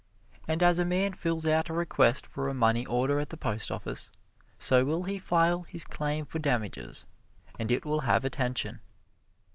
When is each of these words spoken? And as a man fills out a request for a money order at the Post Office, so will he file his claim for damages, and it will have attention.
And 0.47 0.63
as 0.63 0.79
a 0.79 0.83
man 0.83 1.13
fills 1.13 1.45
out 1.45 1.69
a 1.69 1.73
request 1.75 2.25
for 2.25 2.49
a 2.49 2.55
money 2.55 2.87
order 2.87 3.19
at 3.19 3.29
the 3.29 3.37
Post 3.37 3.69
Office, 3.69 4.09
so 4.57 4.83
will 4.83 5.03
he 5.03 5.19
file 5.19 5.61
his 5.61 5.85
claim 5.85 6.25
for 6.25 6.39
damages, 6.39 7.05
and 7.59 7.71
it 7.71 7.85
will 7.85 7.99
have 7.99 8.25
attention. 8.25 8.79